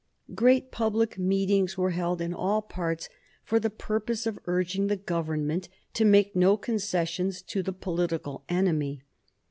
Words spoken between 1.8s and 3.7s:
held in all parts for the